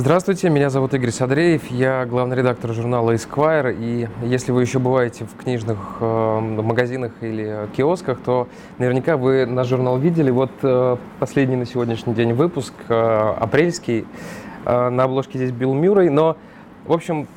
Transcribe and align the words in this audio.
Здравствуйте, 0.00 0.48
меня 0.48 0.70
зовут 0.70 0.94
Игорь 0.94 1.10
Садреев, 1.10 1.70
я 1.70 2.06
главный 2.06 2.34
редактор 2.34 2.72
журнала 2.72 3.10
Esquire, 3.10 3.76
и 3.78 4.08
если 4.26 4.50
вы 4.50 4.62
еще 4.62 4.78
бываете 4.78 5.26
в 5.26 5.36
книжных 5.36 5.76
э, 6.00 6.40
магазинах 6.40 7.12
или 7.20 7.68
киосках, 7.76 8.18
то 8.24 8.48
наверняка 8.78 9.18
вы 9.18 9.44
наш 9.44 9.68
журнал 9.68 9.98
видели. 9.98 10.30
Вот 10.30 10.52
э, 10.62 10.96
последний 11.18 11.56
на 11.56 11.66
сегодняшний 11.66 12.14
день 12.14 12.32
выпуск, 12.32 12.72
э, 12.88 12.94
апрельский, 12.94 14.06
э, 14.64 14.88
на 14.88 15.04
обложке 15.04 15.36
здесь 15.36 15.50
Билл 15.50 15.74
Мюррей, 15.74 16.08
но, 16.08 16.38
в 16.86 16.94
общем, 16.94 17.28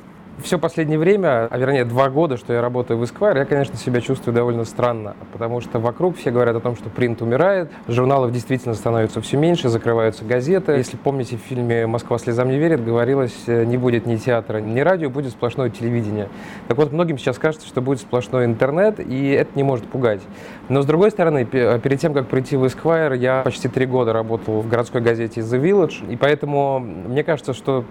все 0.41 0.57
последнее 0.57 0.97
время, 0.97 1.47
а 1.49 1.57
вернее 1.57 1.86
два 1.86 2.09
года, 2.09 2.38
что 2.38 2.54
я 2.54 2.61
работаю 2.61 2.97
в 2.97 3.04
Esquire, 3.04 3.38
я, 3.38 3.45
конечно, 3.45 3.77
себя 3.77 4.02
чувствую 4.02 4.34
довольно 4.34 4.66
странно, 4.66 5.16
потому 5.31 5.61
что 5.61 5.79
вокруг 5.79 6.17
все 6.17 6.31
говорят 6.31 6.55
о 6.55 6.59
том, 6.59 6.75
что 6.75 6.89
принт 6.89 7.21
умирает, 7.21 7.71
журналов 7.88 8.31
действительно 8.31 8.73
становится 8.73 9.22
все 9.22 9.38
меньше, 9.38 9.70
закрываются 9.70 10.25
газеты. 10.25 10.73
Если 10.73 10.98
помните, 10.98 11.38
в 11.38 11.41
фильме 11.41 11.85
«Москва 11.88 12.17
слезам 12.17 12.49
не 12.49 12.58
верит» 12.58 12.84
говорилось, 12.84 13.35
э, 13.48 13.63
не 13.66 13.77
будет 13.77 14.05
ни 14.05 14.16
театра, 14.17 14.58
ни 14.58 14.80
радио, 14.80 15.09
будет 15.09 15.31
сплошное 15.31 15.70
телевидение. 15.70 16.30
Так 16.67 16.77
вот, 16.77 16.91
многим 16.91 17.17
сейчас 17.17 17.38
кажется, 17.38 17.67
что 17.67 17.81
будет 17.81 18.00
сплошной 18.00 18.45
интернет, 18.45 19.00
и 19.00 19.30
это 19.30 19.52
не 19.55 19.63
может 19.63 19.86
пугать. 19.88 20.22
Но, 20.70 20.81
с 20.81 20.86
другой 20.86 21.11
стороны, 21.11 21.45
перед 21.45 22.00
тем, 22.00 22.13
как 22.13 22.27
прийти 22.27 22.58
в 22.58 22.63
Esquire, 22.66 23.16
я 23.17 23.41
почти 23.44 23.67
три 23.67 23.86
года 23.86 24.13
работал 24.13 24.61
в 24.61 24.67
городской 24.67 25.02
газете 25.02 25.41
The 25.41 25.61
Village, 25.61 26.11
и 26.11 26.16
поэтому 26.16 26.80
мне 26.80 27.23
кажется, 27.23 27.53
что 27.53 27.86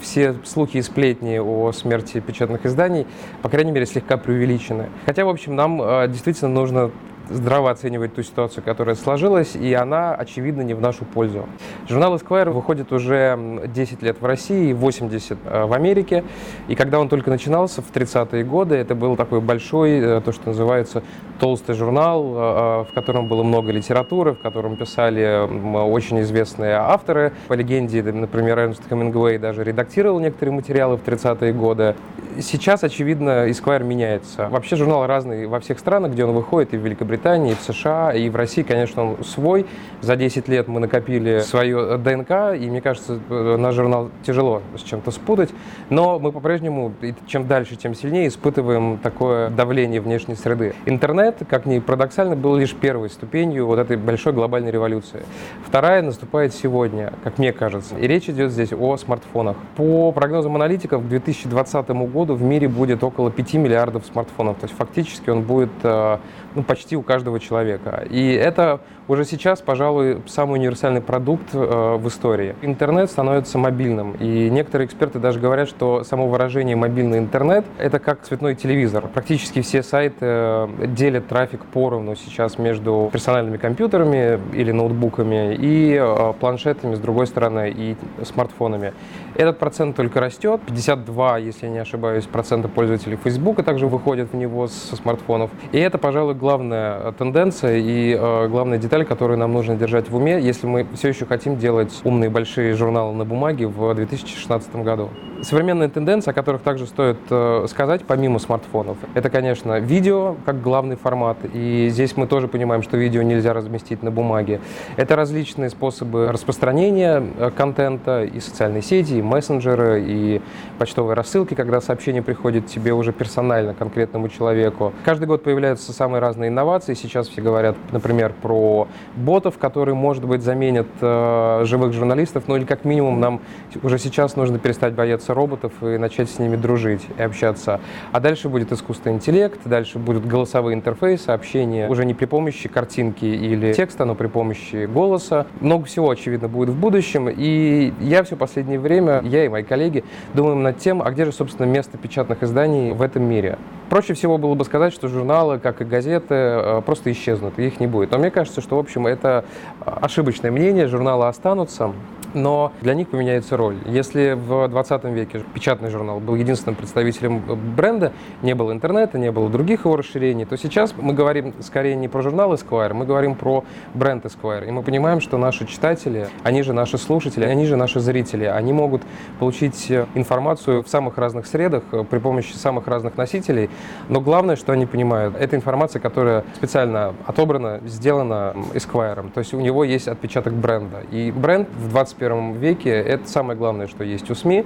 все 0.00 0.34
слухи 0.44 0.78
и 0.78 0.82
сплетни 0.82 1.38
о 1.38 1.72
смерти 1.84 2.20
печатных 2.20 2.64
изданий, 2.64 3.06
по 3.42 3.48
крайней 3.48 3.72
мере, 3.72 3.84
слегка 3.86 4.16
преувеличены. 4.16 4.88
Хотя, 5.04 5.24
в 5.24 5.28
общем, 5.28 5.54
нам 5.54 5.80
э, 5.82 6.08
действительно 6.08 6.50
нужно 6.50 6.90
здраво 7.30 7.70
оценивать 7.70 8.14
ту 8.14 8.22
ситуацию, 8.22 8.62
которая 8.62 8.94
сложилась, 8.94 9.56
и 9.56 9.72
она, 9.74 10.14
очевидно, 10.14 10.62
не 10.62 10.74
в 10.74 10.80
нашу 10.80 11.04
пользу. 11.04 11.46
Журнал 11.88 12.14
Esquire 12.16 12.50
выходит 12.50 12.92
уже 12.92 13.62
10 13.66 14.02
лет 14.02 14.20
в 14.20 14.24
России, 14.24 14.72
80 14.72 15.38
э, 15.44 15.64
в 15.64 15.72
Америке, 15.72 16.24
и 16.68 16.74
когда 16.74 17.00
он 17.00 17.08
только 17.08 17.30
начинался 17.30 17.82
в 17.82 17.90
30-е 17.92 18.44
годы, 18.44 18.76
это 18.76 18.94
был 18.94 19.16
такой 19.16 19.40
большой, 19.40 19.98
э, 19.98 20.20
то, 20.20 20.32
что 20.32 20.48
называется, 20.48 21.02
толстый 21.40 21.74
журнал, 21.74 22.24
э, 22.24 22.84
в 22.84 22.94
котором 22.94 23.28
было 23.28 23.42
много 23.42 23.72
литературы, 23.72 24.32
в 24.32 24.38
котором 24.38 24.76
писали 24.76 25.48
очень 25.74 26.20
известные 26.20 26.74
авторы. 26.74 27.32
По 27.48 27.54
легенде, 27.54 28.02
например, 28.02 28.58
Эрнст 28.58 28.82
Хемингуэй 28.88 29.38
даже 29.38 29.64
редактировал 29.64 30.20
некоторые 30.20 30.54
материалы 30.54 30.96
в 30.96 31.02
30-е 31.02 31.52
годы. 31.52 31.94
Сейчас, 32.40 32.82
очевидно, 32.82 33.48
Esquire 33.48 33.84
меняется. 33.84 34.48
Вообще 34.48 34.74
журнал 34.76 35.06
разный 35.06 35.46
во 35.46 35.60
всех 35.60 35.78
странах, 35.78 36.12
где 36.12 36.24
он 36.24 36.32
выходит, 36.32 36.74
и 36.74 36.76
в 36.76 36.80
Великобритании, 36.80 37.52
и 37.52 37.54
в 37.54 37.60
США, 37.60 38.12
и 38.12 38.28
в 38.28 38.34
России, 38.34 38.62
конечно, 38.62 39.04
он 39.04 39.24
свой. 39.24 39.66
За 40.00 40.16
10 40.16 40.48
лет 40.48 40.66
мы 40.66 40.80
накопили 40.80 41.40
свое 41.40 41.96
ДНК, 41.96 42.56
и 42.58 42.68
мне 42.68 42.80
кажется, 42.80 43.20
э, 43.30 43.56
наш 43.56 43.74
журнал 43.74 44.10
тяжело 44.24 44.62
с 44.76 44.82
чем-то 44.82 45.12
спутать. 45.12 45.50
Но 45.90 46.18
мы 46.18 46.32
по-прежнему, 46.32 46.92
чем 47.26 47.46
дальше, 47.46 47.76
тем 47.76 47.94
сильнее 47.94 48.26
испытываем 48.26 48.98
такое 48.98 49.50
давление 49.50 50.00
внешней 50.00 50.34
среды. 50.34 50.74
Интернет, 50.86 51.38
как 51.48 51.66
ни 51.66 51.78
парадоксально, 51.78 52.34
был 52.34 52.56
лишь 52.56 52.74
первой 52.74 53.10
ступенью 53.10 53.66
вот 53.66 53.78
этой 53.78 53.96
большой 53.96 54.32
глобальной 54.32 54.72
революции. 54.72 55.22
Вторая 55.64 56.02
наступает 56.02 56.52
сегодня, 56.52 57.12
как 57.22 57.38
мне 57.38 57.52
кажется. 57.52 57.96
И 57.96 58.06
речь 58.08 58.28
идет 58.28 58.50
здесь 58.50 58.72
о 58.72 58.96
смартфонах. 58.96 59.56
По 59.76 60.10
прогнозам 60.10 60.56
аналитиков, 60.56 61.02
к 61.02 61.06
2020 61.06 61.88
году 61.90 62.23
в 62.30 62.42
мире 62.42 62.68
будет 62.68 63.02
около 63.04 63.30
5 63.30 63.54
миллиардов 63.54 64.06
смартфонов. 64.06 64.58
То 64.58 64.66
есть 64.66 64.76
фактически 64.76 65.30
он 65.30 65.42
будет 65.42 65.70
э, 65.82 66.18
ну, 66.54 66.62
почти 66.62 66.96
у 66.96 67.02
каждого 67.02 67.40
человека. 67.40 68.06
И 68.10 68.32
это 68.32 68.80
уже 69.06 69.24
сейчас, 69.24 69.60
пожалуй, 69.60 70.22
самый 70.26 70.58
универсальный 70.58 71.00
продукт 71.00 71.50
э, 71.52 71.96
в 71.96 72.08
истории. 72.08 72.54
Интернет 72.62 73.10
становится 73.10 73.58
мобильным, 73.58 74.12
и 74.12 74.48
некоторые 74.50 74.86
эксперты 74.86 75.18
даже 75.18 75.38
говорят, 75.40 75.68
что 75.68 76.04
само 76.04 76.26
выражение 76.26 76.74
«мобильный 76.74 77.18
интернет»— 77.18 77.66
это 77.78 77.98
как 77.98 78.22
цветной 78.22 78.54
телевизор. 78.54 79.08
Практически 79.08 79.60
все 79.60 79.82
сайты 79.82 80.16
э, 80.20 80.68
делят 80.88 81.28
трафик 81.28 81.64
поровну 81.66 82.16
сейчас 82.16 82.58
между 82.58 83.10
персональными 83.12 83.58
компьютерами 83.58 84.40
или 84.54 84.72
ноутбуками 84.72 85.54
и 85.54 85.98
э, 86.00 86.32
планшетами, 86.40 86.94
с 86.94 86.98
другой 86.98 87.26
стороны, 87.26 87.72
и 87.76 87.96
смартфонами. 88.24 88.94
Этот 89.34 89.58
процент 89.58 89.96
только 89.96 90.20
растет. 90.20 90.60
52, 90.66 91.38
если 91.38 91.66
я 91.66 91.72
не 91.72 91.78
ошибаюсь, 91.78 92.24
процента 92.24 92.68
пользователей 92.68 93.18
Facebook 93.22 93.62
также 93.64 93.86
выходят 93.86 94.32
в 94.32 94.36
него 94.36 94.68
со 94.68 94.96
смартфонов. 94.96 95.50
И 95.72 95.78
это, 95.78 95.98
пожалуй, 95.98 96.34
главная 96.34 97.12
тенденция 97.12 97.78
и 97.78 98.14
главная 98.48 98.78
деталь 98.78 98.93
деталь, 98.94 99.06
которую 99.06 99.38
нам 99.38 99.52
нужно 99.52 99.74
держать 99.74 100.08
в 100.08 100.14
уме, 100.14 100.40
если 100.40 100.68
мы 100.68 100.86
все 100.94 101.08
еще 101.08 101.26
хотим 101.26 101.56
делать 101.56 102.00
умные 102.04 102.30
большие 102.30 102.74
журналы 102.74 103.12
на 103.12 103.24
бумаге 103.24 103.66
в 103.66 103.92
2016 103.92 104.76
году. 104.76 105.10
Современные 105.42 105.88
тенденции, 105.88 106.30
о 106.30 106.32
которых 106.32 106.62
также 106.62 106.86
стоит 106.86 107.18
э, 107.28 107.66
сказать, 107.68 108.02
помимо 108.06 108.38
смартфонов, 108.38 108.96
это, 109.14 109.30
конечно, 109.30 109.80
видео 109.80 110.36
как 110.46 110.62
главный 110.62 110.96
формат. 110.96 111.38
И 111.52 111.88
здесь 111.90 112.16
мы 112.16 112.28
тоже 112.28 112.46
понимаем, 112.46 112.82
что 112.82 112.96
видео 112.96 113.22
нельзя 113.22 113.52
разместить 113.52 114.02
на 114.02 114.10
бумаге. 114.12 114.60
Это 114.96 115.16
различные 115.16 115.70
способы 115.70 116.30
распространения 116.30 117.22
э, 117.36 117.50
контента 117.50 118.22
и 118.22 118.38
социальные 118.38 118.82
сети, 118.82 119.14
и 119.14 119.22
мессенджеры, 119.22 120.04
и 120.06 120.40
почтовые 120.78 121.14
рассылки, 121.14 121.54
когда 121.54 121.80
сообщение 121.80 122.22
приходит 122.22 122.66
тебе 122.66 122.92
уже 122.92 123.12
персонально, 123.12 123.74
конкретному 123.74 124.28
человеку. 124.28 124.92
Каждый 125.04 125.26
год 125.26 125.42
появляются 125.42 125.92
самые 125.92 126.20
разные 126.20 126.48
инновации. 126.48 126.94
Сейчас 126.94 127.28
все 127.28 127.42
говорят, 127.42 127.76
например, 127.90 128.32
про 128.40 128.83
ботов, 129.16 129.58
которые, 129.58 129.94
может 129.94 130.24
быть, 130.24 130.42
заменят 130.42 130.86
э, 131.00 131.62
живых 131.64 131.92
журналистов, 131.92 132.44
ну 132.46 132.56
или 132.56 132.64
как 132.64 132.84
минимум 132.84 133.20
нам 133.20 133.40
уже 133.82 133.98
сейчас 133.98 134.36
нужно 134.36 134.58
перестать 134.58 134.94
бояться 134.94 135.34
роботов 135.34 135.72
и 135.82 135.98
начать 135.98 136.30
с 136.30 136.38
ними 136.38 136.56
дружить 136.56 137.02
и 137.16 137.22
общаться. 137.22 137.80
А 138.12 138.20
дальше 138.20 138.48
будет 138.48 138.72
искусственный 138.72 139.16
интеллект, 139.16 139.60
дальше 139.64 139.98
будут 139.98 140.26
голосовые 140.26 140.74
интерфейсы, 140.74 141.30
общение 141.30 141.88
уже 141.88 142.04
не 142.04 142.14
при 142.14 142.26
помощи 142.26 142.68
картинки 142.68 143.24
или 143.24 143.72
текста, 143.72 144.04
но 144.04 144.14
при 144.14 144.26
помощи 144.26 144.86
голоса. 144.86 145.46
Много 145.60 145.84
всего, 145.84 146.10
очевидно, 146.10 146.48
будет 146.48 146.70
в 146.70 146.78
будущем. 146.78 147.28
И 147.28 147.92
я 148.00 148.22
все 148.24 148.36
последнее 148.36 148.78
время, 148.78 149.20
я 149.22 149.44
и 149.44 149.48
мои 149.48 149.62
коллеги, 149.62 150.04
думаем 150.34 150.62
над 150.62 150.78
тем, 150.78 151.02
а 151.02 151.10
где 151.10 151.24
же, 151.24 151.32
собственно, 151.32 151.66
место 151.66 151.98
печатных 151.98 152.42
изданий 152.42 152.92
в 152.92 153.02
этом 153.02 153.24
мире. 153.24 153.58
Проще 153.90 154.14
всего 154.14 154.38
было 154.38 154.54
бы 154.54 154.64
сказать, 154.64 154.92
что 154.92 155.08
журналы, 155.08 155.58
как 155.58 155.80
и 155.80 155.84
газеты, 155.84 156.34
э, 156.34 156.82
просто 156.84 157.12
исчезнут, 157.12 157.58
их 157.58 157.80
не 157.80 157.86
будет. 157.86 158.10
Но 158.10 158.18
мне 158.18 158.30
кажется, 158.30 158.60
что, 158.60 158.76
в 158.76 158.78
общем, 158.80 159.06
это 159.06 159.44
ошибочное 159.80 160.50
мнение, 160.50 160.88
журналы 160.88 161.26
останутся, 161.26 161.92
но 162.34 162.72
для 162.80 162.94
них 162.94 163.08
поменяется 163.08 163.56
роль. 163.56 163.76
Если 163.86 164.32
в 164.32 164.68
20 164.68 165.04
веке 165.04 165.42
печатный 165.54 165.90
журнал 165.90 166.20
был 166.20 166.34
единственным 166.34 166.76
представителем 166.76 167.42
бренда, 167.76 168.12
не 168.42 168.54
было 168.54 168.72
интернета, 168.72 169.18
не 169.18 169.30
было 169.30 169.48
других 169.48 169.84
его 169.84 169.96
расширений, 169.96 170.44
то 170.44 170.56
сейчас 170.56 170.94
мы 170.96 171.12
говорим 171.12 171.54
скорее 171.60 171.96
не 171.96 172.08
про 172.08 172.22
журнал 172.22 172.52
Esquire, 172.54 172.92
мы 172.94 173.06
говорим 173.06 173.34
про 173.34 173.64
бренд 173.94 174.24
Esquire. 174.24 174.68
И 174.68 174.70
мы 174.70 174.82
понимаем, 174.82 175.20
что 175.20 175.38
наши 175.38 175.66
читатели, 175.66 176.28
они 176.42 176.62
же 176.62 176.72
наши 176.72 176.98
слушатели, 176.98 177.44
они 177.44 177.66
же 177.66 177.76
наши 177.76 178.00
зрители, 178.00 178.44
они 178.44 178.72
могут 178.72 179.02
получить 179.38 179.90
информацию 180.14 180.82
в 180.82 180.88
самых 180.88 181.18
разных 181.18 181.46
средах 181.46 181.82
при 182.10 182.18
помощи 182.18 182.52
самых 182.54 182.86
разных 182.86 183.16
носителей, 183.16 183.70
но 184.08 184.20
главное, 184.20 184.56
что 184.56 184.72
они 184.72 184.86
понимают, 184.86 185.36
это 185.38 185.56
информация, 185.56 186.00
которая 186.00 186.44
специально 186.56 187.14
отобрана, 187.26 187.80
сделана 187.84 188.54
Esquire. 188.74 189.30
То 189.32 189.40
есть 189.40 189.54
у 189.54 189.60
него 189.60 189.84
есть 189.84 190.08
отпечаток 190.08 190.52
бренда. 190.54 191.00
И 191.10 191.30
бренд 191.30 191.68
в 191.76 191.88
21 191.88 192.23
21 192.24 192.52
веке 192.54 192.90
это 192.90 193.28
самое 193.28 193.58
главное, 193.58 193.86
что 193.86 194.04
есть 194.04 194.30
у 194.30 194.34
СМИ. 194.34 194.64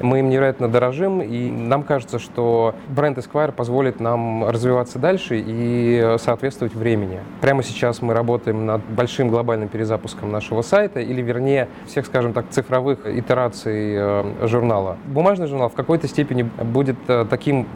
Мы 0.00 0.20
им 0.20 0.30
невероятно 0.30 0.68
дорожим, 0.68 1.20
и 1.20 1.50
нам 1.50 1.82
кажется, 1.82 2.18
что 2.18 2.74
бренд 2.88 3.18
Esquire 3.18 3.52
позволит 3.52 4.00
нам 4.00 4.48
развиваться 4.48 4.98
дальше 4.98 5.42
и 5.44 6.16
соответствовать 6.18 6.74
времени. 6.74 7.20
Прямо 7.40 7.62
сейчас 7.62 8.00
мы 8.00 8.14
работаем 8.14 8.64
над 8.64 8.82
большим 8.88 9.28
глобальным 9.28 9.68
перезапуском 9.68 10.32
нашего 10.32 10.62
сайта, 10.62 11.00
или 11.00 11.20
вернее 11.20 11.68
всех, 11.86 12.06
скажем 12.06 12.32
так, 12.32 12.46
цифровых 12.50 13.06
итераций 13.06 13.94
э, 13.96 14.46
журнала. 14.46 14.96
Бумажный 15.06 15.48
журнал 15.48 15.68
в 15.68 15.74
какой-то 15.74 16.08
степени 16.08 16.42
будет 16.42 16.96
э, 17.08 17.26
таким 17.28 17.66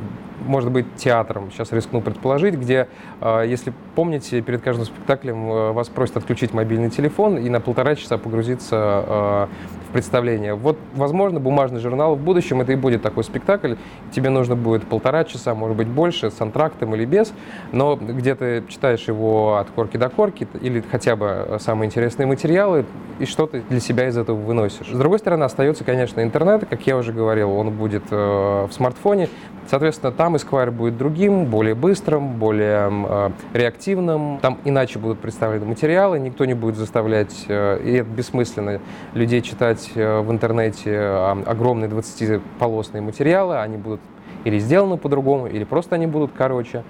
может 0.46 0.70
быть, 0.70 0.87
театром, 0.96 1.50
сейчас 1.50 1.73
рискну 1.73 2.00
предположить, 2.00 2.55
где, 2.55 2.88
а, 3.20 3.43
если 3.43 3.73
помните, 3.94 4.41
перед 4.41 4.62
каждым 4.62 4.87
спектаклем 4.87 5.50
э, 5.50 5.73
вас 5.73 5.88
просят 5.88 6.17
отключить 6.17 6.52
мобильный 6.52 6.91
телефон 6.91 7.38
и 7.38 7.49
на 7.49 7.61
полтора 7.61 7.94
часа 7.94 8.19
погрузиться 8.19 8.76
а, 8.76 9.49
в 9.88 9.93
представление. 9.93 10.55
Вот, 10.55 10.79
возможно, 10.94 11.41
бумажный 11.41 11.81
журнал 11.81 12.17
в 12.17 12.20
будущем 12.20 12.61
это 12.61 12.73
и 12.73 12.76
будет 12.76 13.02
такой 13.02 13.25
спектакль. 13.25 13.75
Тебе 14.12 14.31
нужно 14.31 14.56
будет 14.56 14.85
полтора 14.85 15.25
часа, 15.25 15.55
может 15.55 15.76
быть, 15.76 15.88
больше, 15.88 16.31
с 16.31 16.41
антрактом 16.41 16.94
или 16.94 17.05
без, 17.05 17.32
но 17.73 17.96
где 17.96 18.35
ты 18.35 18.64
читаешь 18.69 19.06
его 19.06 19.56
от 19.56 19.70
корки 19.70 19.96
до 19.96 20.08
корки 20.08 20.49
или 20.61 20.82
хотя 20.91 21.17
бы 21.17 21.58
самые 21.61 21.87
интересные 21.87 22.26
материалы, 22.26 22.85
и 23.19 23.26
что 23.26 23.46
ты 23.46 23.62
для 23.69 23.81
себя 23.81 24.08
из 24.08 24.17
этого 24.17 24.37
выносишь. 24.37 24.88
С 24.88 24.99
другой 24.99 25.19
стороны, 25.19 25.44
остается, 25.44 25.85
конечно, 25.85 26.20
интернет, 26.20 26.67
как 26.69 26.87
я 26.87 26.96
уже 26.96 27.12
говорил, 27.12 27.52
он 27.52 27.70
будет 27.70 28.05
э, 28.11 28.67
в 28.69 28.73
смартфоне. 28.73 29.29
Соответственно, 29.69 30.12
там 30.12 30.37
Esquire 30.37 30.70
будет 30.70 30.99
другим, 30.99 31.46
более 31.46 31.75
быстрым, 31.75 32.34
более 32.34 32.90
э, 32.90 33.31
реактивным. 33.55 34.38
Там 34.40 34.58
иначе 34.64 34.99
будут 34.99 35.20
представлены 35.20 35.64
материалы, 35.64 36.19
никто 36.19 36.44
не 36.44 36.55
будет 36.55 36.76
заставлять, 36.76 37.46
э, 37.49 37.81
и 37.82 37.93
это 37.94 38.11
бессмысленно, 38.11 38.81
людей 39.14 39.40
читать 39.40 39.90
э, 39.94 40.20
в 40.20 40.31
интернете 40.31 40.90
э, 40.90 41.43
огромные 41.46 41.88
20-полосные 41.88 43.00
материалы. 43.00 43.58
Они 43.58 43.76
будут 43.76 44.00
или 44.44 44.58
сделаны 44.58 44.99
по-другому, 44.99 45.46
или 45.46 45.64
просто 45.64 45.94
они 45.94 46.06
будут 46.06 46.32
короче. 46.37 46.84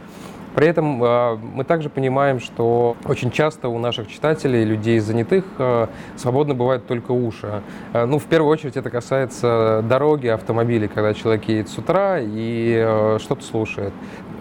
При 0.54 0.68
этом 0.68 1.02
э, 1.02 1.36
мы 1.36 1.64
также 1.64 1.88
понимаем, 1.88 2.38
что 2.38 2.96
очень 3.04 3.30
часто 3.30 3.68
у 3.68 3.78
наших 3.78 4.08
читателей, 4.08 4.64
людей 4.64 5.00
занятых, 5.00 5.44
э, 5.58 5.88
свободно 6.16 6.54
бывают 6.54 6.86
только 6.86 7.10
уши. 7.12 7.62
Э, 7.92 8.04
ну, 8.04 8.18
в 8.18 8.24
первую 8.24 8.52
очередь 8.52 8.76
это 8.76 8.88
касается 8.88 9.84
дороги, 9.88 10.28
автомобилей, 10.28 10.86
когда 10.86 11.12
человек 11.12 11.44
едет 11.48 11.68
с 11.68 11.76
утра 11.78 12.18
и 12.20 13.16
что-то 13.18 13.42
слушает. 13.42 13.92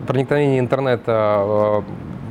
Проникновение 0.07 0.59
интернета 0.59 1.83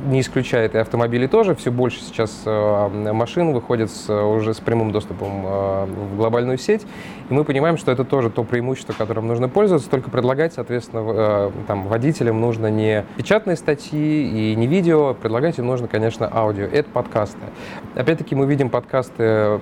не 0.05 0.21
исключает 0.21 0.75
и 0.75 0.77
автомобили 0.77 1.27
тоже. 1.27 1.55
Все 1.55 1.71
больше 1.71 2.01
сейчас 2.01 2.43
э, 2.45 3.11
машин 3.13 3.53
выходят 3.53 3.91
с, 3.91 4.09
уже 4.09 4.53
с 4.53 4.59
прямым 4.59 4.91
доступом 4.91 5.45
э, 5.45 5.85
в 5.85 6.17
глобальную 6.17 6.57
сеть. 6.57 6.85
И 7.29 7.33
мы 7.33 7.43
понимаем, 7.43 7.77
что 7.77 7.91
это 7.91 8.03
тоже 8.03 8.29
то 8.29 8.43
преимущество, 8.43 8.93
которым 8.93 9.27
нужно 9.27 9.49
пользоваться, 9.49 9.89
только 9.89 10.09
предлагать, 10.09 10.53
соответственно, 10.53 11.03
э, 11.05 11.51
там, 11.67 11.87
водителям 11.87 12.41
нужно 12.41 12.67
не 12.67 13.05
печатные 13.17 13.55
статьи 13.55 14.51
и 14.51 14.55
не 14.55 14.67
видео, 14.67 15.13
предлагать 15.13 15.57
им 15.57 15.67
нужно, 15.67 15.87
конечно, 15.87 16.29
аудио. 16.31 16.65
Это 16.65 16.89
подкасты. 16.89 17.39
Опять-таки 17.95 18.35
мы 18.35 18.45
видим 18.45 18.69
подкасты 18.69 19.59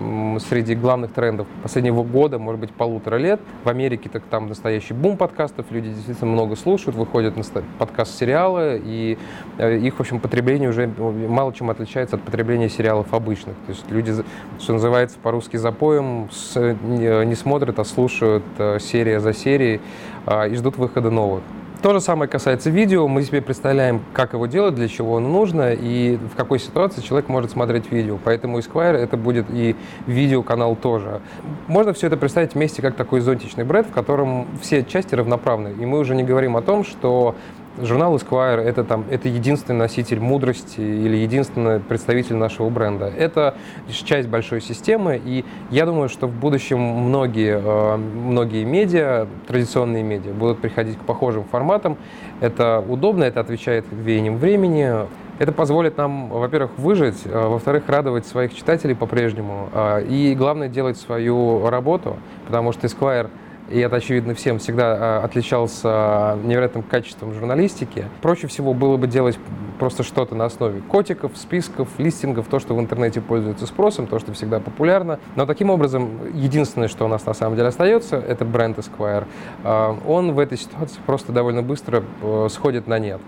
среди 0.50 0.76
главных 0.76 1.12
трендов 1.12 1.48
последнего 1.64 2.04
года, 2.04 2.40
может 2.40 2.60
быть, 2.60 2.72
полутора 2.72 3.18
лет. 3.18 3.40
В 3.64 3.70
Америке 3.70 4.10
так 4.10 4.24
там 4.30 4.48
настоящий 4.48 4.94
бум 4.94 5.18
подкастов, 5.18 5.66
люди 5.70 5.90
действительно 5.90 6.32
много 6.32 6.56
слушают, 6.56 6.96
выходят 6.96 7.36
на 7.38 7.44
подкаст-сериалы, 7.80 8.82
и 8.84 9.18
их, 9.60 9.96
в 9.96 10.00
общем, 10.00 10.20
потребление 10.32 10.70
уже 10.70 10.88
мало 10.88 11.54
чем 11.54 11.70
отличается 11.70 12.16
от 12.16 12.22
потребления 12.22 12.70
сериалов 12.70 13.14
обычных. 13.14 13.54
То 13.66 13.74
есть 13.74 13.92
люди, 13.92 14.14
что 14.60 14.74
называется, 14.74 15.18
по-русски 15.22 15.58
запоем 15.58 16.30
не, 16.56 17.36
смотрят, 17.36 17.80
а 17.80 17.84
слушают 17.84 18.46
э, 18.58 18.80
серия 18.80 19.20
за 19.20 19.34
серией 19.34 19.82
э, 20.26 20.50
и 20.50 20.56
ждут 20.56 20.78
выхода 20.78 21.10
новых. 21.12 21.44
То 21.82 21.94
же 21.94 22.00
самое 22.00 22.30
касается 22.30 22.70
видео. 22.70 23.08
Мы 23.08 23.24
себе 23.24 23.42
представляем, 23.42 24.02
как 24.14 24.32
его 24.34 24.46
делать, 24.46 24.76
для 24.76 24.88
чего 24.88 25.18
оно 25.18 25.28
нужно 25.28 25.74
и 25.74 26.16
в 26.16 26.36
какой 26.38 26.60
ситуации 26.60 27.02
человек 27.02 27.28
может 27.28 27.52
смотреть 27.52 27.92
видео. 27.92 28.18
Поэтому 28.24 28.60
Esquire 28.60 28.96
это 28.96 29.18
будет 29.18 29.48
и 29.50 29.76
видеоканал 30.06 30.78
тоже. 30.78 31.22
Можно 31.68 31.92
все 31.94 32.08
это 32.08 32.16
представить 32.18 32.54
вместе 32.54 32.82
как 32.82 32.96
такой 32.96 33.20
зонтичный 33.20 33.66
бренд, 33.66 33.88
в 33.88 33.92
котором 33.92 34.48
все 34.62 34.84
части 34.84 35.16
равноправны. 35.16 35.74
И 35.78 35.86
мы 35.86 36.00
уже 36.00 36.16
не 36.16 36.24
говорим 36.24 36.56
о 36.56 36.62
том, 36.62 36.86
что 36.86 37.36
Журнал 37.78 38.16
Esquire 38.16 38.60
это, 38.60 38.84
там, 38.84 39.06
это 39.10 39.30
единственный 39.30 39.78
носитель 39.78 40.20
мудрости 40.20 40.82
или 40.82 41.16
единственный 41.16 41.80
представитель 41.80 42.36
нашего 42.36 42.70
бренда. 42.70 43.06
Это 43.06 43.56
часть 43.90 44.28
большой 44.28 44.62
системы, 44.62 45.20
и 45.24 45.46
я 45.70 45.86
думаю, 45.86 46.10
что 46.10 46.28
в 46.28 46.34
будущем 46.34 46.80
многие, 46.80 47.62
э, 47.64 47.98
многие 47.98 48.66
медиа, 48.66 49.28
традиционные 49.48 50.04
медиа, 50.04 50.34
будут 50.34 50.60
приходить 50.60 50.98
к 50.98 51.02
похожим 51.02 51.46
форматам. 51.46 51.98
Это 52.42 52.84
удобно, 52.86 53.24
это 53.24 53.40
отвечает 53.40 53.86
веяниям 53.92 54.38
времени, 54.38 55.08
это 55.40 55.54
позволит 55.54 55.98
нам, 55.98 56.28
во-первых, 56.28 56.78
выжить, 56.78 57.22
э, 57.26 57.48
во-вторых, 57.48 57.86
радовать 57.88 58.28
своих 58.28 58.54
читателей 58.54 58.96
по-прежнему, 58.96 59.70
э, 59.74 60.04
и 60.10 60.36
главное, 60.36 60.68
делать 60.68 60.98
свою 60.98 61.70
работу, 61.70 62.18
потому 62.46 62.74
что 62.74 62.88
Esquire 62.88 63.30
и 63.72 63.80
это 63.80 63.98
очевидно 63.98 64.36
всем, 64.36 64.60
всегда 64.60 65.20
а, 65.20 65.22
отличался 65.24 66.38
невероятным 66.44 66.84
качеством 66.84 67.34
журналистики. 67.34 68.06
Проще 68.22 68.48
всего 68.48 68.74
было 68.74 68.98
бы 68.98 69.08
делать 69.08 69.40
просто 69.80 70.04
что-то 70.04 70.36
на 70.36 70.46
основе 70.46 70.82
котиков, 70.82 71.32
списков, 71.36 71.88
листингов, 71.98 72.48
то, 72.48 72.60
что 72.60 72.76
в 72.76 72.80
интернете 72.80 73.22
пользуется 73.22 73.66
спросом, 73.66 74.08
то, 74.08 74.20
что 74.20 74.34
всегда 74.34 74.60
популярно. 74.60 75.20
Но 75.36 75.46
таким 75.46 75.70
образом, 75.70 76.12
единственное, 76.34 76.88
что 76.88 77.06
у 77.06 77.08
нас 77.08 77.26
на 77.26 77.34
самом 77.34 77.56
деле 77.56 77.70
остается, 77.70 78.18
это 78.18 78.46
бренд 78.46 78.78
Esquire. 78.78 79.26
А, 79.64 79.98
он 80.06 80.34
в 80.34 80.40
этой 80.40 80.58
ситуации 80.58 81.00
просто 81.06 81.32
довольно 81.32 81.64
быстро 81.64 82.04
э, 82.22 82.48
сходит 82.52 82.88
на 82.88 83.00
нет. 83.00 83.22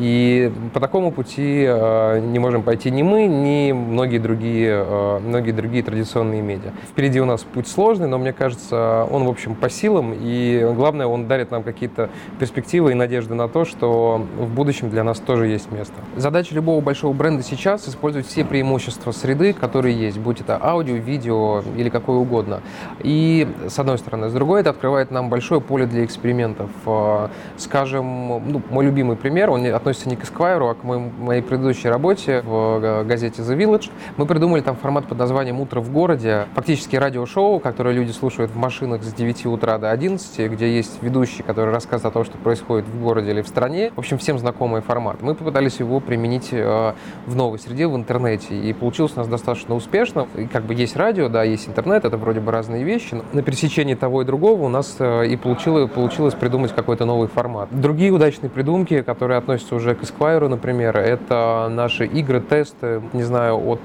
И 0.00 0.50
по 0.72 0.80
такому 0.80 1.12
пути 1.12 1.62
э, 1.68 2.20
не 2.20 2.38
можем 2.38 2.62
пойти 2.62 2.90
ни 2.90 3.02
мы, 3.02 3.26
ни 3.26 3.72
многие 3.72 4.16
другие, 4.16 4.82
э, 4.86 5.18
многие 5.18 5.50
другие 5.50 5.82
традиционные 5.82 6.40
медиа. 6.40 6.70
Впереди 6.88 7.20
у 7.20 7.26
нас 7.26 7.42
путь 7.42 7.68
сложный, 7.68 8.08
но 8.08 8.16
мне 8.16 8.32
кажется, 8.32 9.06
он, 9.10 9.24
в 9.24 9.28
общем, 9.28 9.54
по 9.54 9.68
силам. 9.68 10.14
И 10.18 10.66
главное, 10.74 11.06
он 11.06 11.28
дарит 11.28 11.50
нам 11.50 11.62
какие-то 11.62 12.08
перспективы 12.38 12.92
и 12.92 12.94
надежды 12.94 13.34
на 13.34 13.46
то, 13.46 13.66
что 13.66 14.26
в 14.38 14.54
будущем 14.54 14.88
для 14.88 15.04
нас 15.04 15.20
тоже 15.20 15.48
есть 15.48 15.70
место. 15.70 15.92
Задача 16.16 16.54
любого 16.54 16.80
большого 16.80 17.12
бренда 17.12 17.42
сейчас 17.42 17.86
использовать 17.86 18.26
все 18.26 18.42
преимущества 18.42 19.12
среды, 19.12 19.52
которые 19.52 19.94
есть, 19.94 20.18
будь 20.18 20.40
это 20.40 20.58
аудио, 20.62 20.94
видео 20.94 21.62
или 21.76 21.90
какое 21.90 22.16
угодно. 22.16 22.62
И 23.00 23.46
с 23.68 23.78
одной 23.78 23.98
стороны. 23.98 24.30
С 24.30 24.32
другой, 24.32 24.62
это 24.62 24.70
открывает 24.70 25.10
нам 25.10 25.28
большое 25.28 25.60
поле 25.60 25.84
для 25.84 26.06
экспериментов. 26.06 26.70
Э, 26.86 27.28
скажем, 27.58 28.50
ну, 28.50 28.62
мой 28.70 28.86
любимый 28.86 29.16
пример, 29.16 29.50
он 29.50 29.66
относится 29.66 29.89
относится 29.90 30.08
не 30.08 30.16
к 30.16 30.22
Esquire, 30.22 30.70
а 30.70 30.74
к 30.74 30.84
моей, 30.84 31.10
моей 31.18 31.42
предыдущей 31.42 31.88
работе 31.88 32.42
в 32.42 32.80
э, 32.82 33.04
газете 33.04 33.42
The 33.42 33.56
Village. 33.56 33.90
Мы 34.16 34.26
придумали 34.26 34.60
там 34.60 34.76
формат 34.76 35.06
под 35.06 35.18
названием 35.18 35.60
«Утро 35.60 35.80
в 35.80 35.90
городе». 35.92 36.46
Фактически 36.54 36.94
радиошоу, 36.94 37.58
которое 37.58 37.92
люди 37.92 38.12
слушают 38.12 38.52
в 38.52 38.56
машинах 38.56 39.02
с 39.02 39.12
9 39.12 39.46
утра 39.46 39.78
до 39.78 39.90
11, 39.90 40.50
где 40.52 40.72
есть 40.72 41.02
ведущий, 41.02 41.42
который 41.42 41.74
рассказывает 41.74 42.12
о 42.12 42.14
том, 42.14 42.24
что 42.24 42.38
происходит 42.38 42.86
в 42.86 43.02
городе 43.02 43.30
или 43.30 43.42
в 43.42 43.48
стране. 43.48 43.90
В 43.96 43.98
общем, 43.98 44.18
всем 44.18 44.38
знакомый 44.38 44.80
формат. 44.80 45.22
Мы 45.22 45.34
попытались 45.34 45.80
его 45.80 45.98
применить 45.98 46.50
э, 46.52 46.92
в 47.26 47.34
новой 47.34 47.58
среде, 47.58 47.88
в 47.88 47.96
интернете. 47.96 48.54
И 48.54 48.72
получилось 48.72 49.12
у 49.16 49.18
нас 49.18 49.26
достаточно 49.28 49.74
успешно. 49.74 50.28
И 50.36 50.46
как 50.46 50.64
бы 50.64 50.74
есть 50.74 50.96
радио, 50.96 51.28
да, 51.28 51.42
есть 51.42 51.68
интернет, 51.68 52.04
это 52.04 52.16
вроде 52.16 52.38
бы 52.38 52.52
разные 52.52 52.84
вещи. 52.84 53.14
Но 53.14 53.24
на 53.32 53.42
пересечении 53.42 53.94
того 53.94 54.22
и 54.22 54.24
другого 54.24 54.66
у 54.66 54.68
нас 54.68 54.96
э, 55.00 55.26
и 55.26 55.36
получилось, 55.36 55.90
получилось 55.90 56.34
придумать 56.34 56.72
какой-то 56.72 57.04
новый 57.06 57.26
формат. 57.26 57.68
Другие 57.72 58.12
удачные 58.12 58.50
придумки, 58.50 59.02
которые 59.02 59.38
относятся 59.38 59.69
уже 59.72 59.94
к 59.94 60.02
Esquire, 60.02 60.48
например, 60.48 60.96
это 60.96 61.68
наши 61.70 62.06
игры, 62.06 62.40
тесты, 62.40 63.02
не 63.12 63.22
знаю, 63.22 63.56
от 63.56 63.80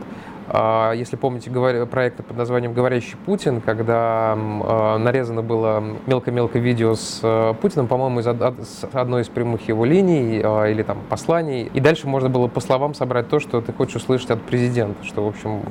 если 0.47 1.15
помните 1.15 1.49
проект 1.85 2.23
под 2.23 2.37
названием 2.37 2.73
«Говорящий 2.73 3.17
Путин», 3.25 3.61
когда 3.61 4.35
а, 4.35 4.97
нарезано 4.97 5.41
было 5.41 5.83
мелко-мелко 6.05 6.59
видео 6.59 6.95
с 6.95 7.19
а, 7.23 7.53
Путиным, 7.53 7.87
по-моему, 7.87 8.19
из 8.19 8.27
одной 8.27 9.21
из 9.23 9.27
прямых 9.27 9.67
его 9.67 9.85
линий 9.85 10.37
или 10.37 10.83
там 10.83 10.99
посланий. 11.09 11.63
И 11.73 11.79
дальше 11.79 12.07
можно 12.07 12.29
было 12.29 12.47
по 12.47 12.59
словам 12.59 12.93
собрать 12.93 13.27
то, 13.27 13.39
что 13.39 13.61
ты 13.61 13.73
хочешь 13.73 13.95
услышать 13.95 14.31
от 14.31 14.41
президента, 14.41 15.03
что, 15.03 15.25
в 15.25 15.27
общем, 15.27 15.61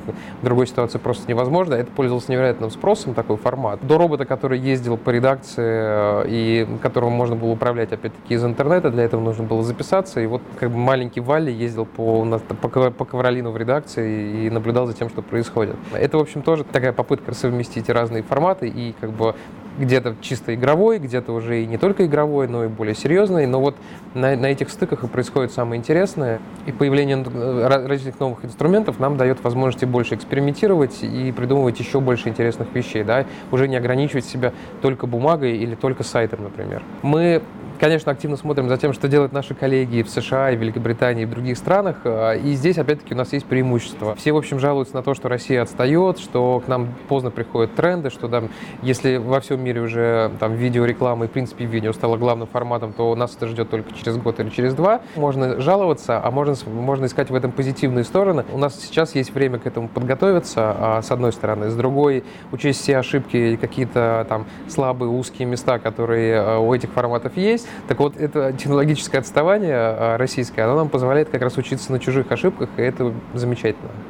в 0.41 0.43
другой 0.43 0.67
ситуации 0.67 0.97
просто 0.97 1.29
невозможно. 1.29 1.75
Это 1.75 1.91
пользовался 1.91 2.31
невероятным 2.31 2.69
спросом, 2.69 3.13
такой 3.13 3.37
формат. 3.37 3.79
До 3.81 3.97
робота, 3.97 4.25
который 4.25 4.59
ездил 4.59 4.97
по 4.97 5.09
редакции 5.09 6.25
и 6.27 6.67
которым 6.81 7.13
можно 7.13 7.35
было 7.35 7.51
управлять, 7.51 7.93
опять-таки, 7.93 8.33
из 8.33 8.43
интернета, 8.43 8.89
для 8.89 9.03
этого 9.03 9.21
нужно 9.21 9.45
было 9.45 9.63
записаться. 9.63 10.19
И 10.19 10.27
вот 10.27 10.41
как 10.59 10.69
бы 10.71 10.77
маленький 10.77 11.21
Валли 11.21 11.51
ездил 11.51 11.85
по, 11.85 12.25
по, 12.61 12.91
по 12.91 13.05
Ковролину 13.05 13.51
в 13.51 13.57
редакции 13.57 14.45
и 14.45 14.49
наблюдал 14.49 14.64
наблюдал 14.65 14.87
за 14.87 14.93
тем, 14.93 15.09
что 15.09 15.21
происходит. 15.21 15.75
Это, 15.93 16.17
в 16.17 16.21
общем, 16.21 16.41
тоже 16.41 16.63
такая 16.63 16.91
попытка 16.91 17.33
совместить 17.33 17.87
разные 17.89 18.23
форматы 18.23 18.67
и 18.67 18.95
как 18.99 19.11
бы 19.11 19.35
где-то 19.77 20.15
чисто 20.21 20.55
игровой, 20.55 20.99
где-то 20.99 21.31
уже 21.33 21.63
и 21.63 21.65
не 21.65 21.77
только 21.77 22.05
игровой, 22.05 22.47
но 22.47 22.65
и 22.65 22.67
более 22.67 22.95
серьезный. 22.95 23.45
Но 23.45 23.59
вот 23.59 23.75
на, 24.13 24.35
на 24.35 24.47
этих 24.47 24.69
стыках 24.69 25.03
и 25.03 25.07
происходит 25.07 25.51
самое 25.51 25.79
интересное. 25.79 26.39
И 26.65 26.71
появление 26.71 27.23
различных 27.67 28.19
новых 28.19 28.45
инструментов 28.45 28.99
нам 28.99 29.17
дает 29.17 29.43
возможности 29.43 29.85
больше 29.85 30.15
экспериментировать 30.15 31.03
и 31.03 31.31
придумывать 31.31 31.79
еще 31.79 31.99
больше 31.99 32.29
интересных 32.29 32.73
вещей. 32.73 33.03
Да? 33.03 33.25
Уже 33.51 33.67
не 33.67 33.75
ограничивать 33.75 34.25
себя 34.25 34.53
только 34.81 35.07
бумагой 35.07 35.57
или 35.57 35.75
только 35.75 36.03
сайтом, 36.03 36.43
например. 36.43 36.83
Мы 37.01 37.41
конечно, 37.79 38.11
активно 38.11 38.37
смотрим 38.37 38.69
за 38.69 38.77
тем, 38.77 38.93
что 38.93 39.07
делают 39.07 39.33
наши 39.33 39.53
коллеги 39.53 40.01
в 40.01 40.09
США, 40.09 40.51
и 40.51 40.55
Великобритании, 40.55 41.23
и 41.23 41.25
в 41.25 41.31
других 41.31 41.57
странах. 41.57 41.97
А, 42.03 42.33
и 42.33 42.53
здесь, 42.53 42.77
опять-таки, 42.77 43.13
у 43.13 43.17
нас 43.17 43.33
есть 43.33 43.45
преимущество. 43.45 44.15
Все, 44.15 44.31
в 44.31 44.37
общем, 44.37 44.59
жалуются 44.59 44.95
на 44.95 45.03
то, 45.03 45.13
что 45.13 45.29
Россия 45.29 45.61
отстает, 45.61 46.19
что 46.19 46.61
к 46.65 46.67
нам 46.67 46.93
поздно 47.07 47.31
приходят 47.31 47.75
тренды, 47.75 48.09
что 48.09 48.27
там, 48.27 48.49
если 48.81 49.17
во 49.17 49.39
всем 49.39 49.63
мире 49.65 49.81
уже 49.81 50.31
там 50.39 50.53
видеореклама 50.53 51.25
и, 51.25 51.27
в 51.27 51.31
принципе, 51.31 51.65
видео 51.65 51.91
стало 51.93 52.17
главным 52.17 52.47
форматом, 52.47 52.93
то 52.93 53.15
нас 53.15 53.35
это 53.35 53.47
ждет 53.47 53.69
только 53.69 53.93
через 53.93 54.17
год 54.17 54.39
или 54.39 54.49
через 54.49 54.73
два. 54.73 55.01
Можно 55.15 55.59
жаловаться, 55.59 56.21
а 56.23 56.31
можно, 56.31 56.55
можно 56.65 57.05
искать 57.05 57.29
в 57.29 57.35
этом 57.35 57.51
позитивные 57.51 58.03
стороны. 58.03 58.45
У 58.51 58.57
нас 58.57 58.79
сейчас 58.79 59.15
есть 59.15 59.33
время 59.33 59.59
к 59.59 59.65
этому 59.65 59.87
подготовиться, 59.87 60.75
а, 60.77 61.01
с 61.01 61.11
одной 61.11 61.33
стороны. 61.33 61.69
С 61.69 61.75
другой, 61.75 62.23
учесть 62.51 62.81
все 62.81 62.97
ошибки 62.97 63.35
и 63.35 63.57
какие-то 63.57 64.25
там 64.29 64.45
слабые, 64.67 65.09
узкие 65.09 65.47
места, 65.47 65.79
которые 65.79 66.39
а, 66.39 66.59
у 66.59 66.73
этих 66.73 66.91
форматов 66.91 67.35
есть, 67.37 67.67
так 67.87 67.99
вот, 67.99 68.17
это 68.17 68.53
технологическое 68.53 69.21
отставание 69.21 69.75
а, 69.75 70.17
российское, 70.17 70.63
оно 70.63 70.75
нам 70.75 70.89
позволяет 70.89 71.29
как 71.29 71.41
раз 71.41 71.57
учиться 71.57 71.91
на 71.91 71.99
чужих 71.99 72.31
ошибках, 72.31 72.69
и 72.77 72.81
это 72.81 73.11
замечательно. 73.33 73.89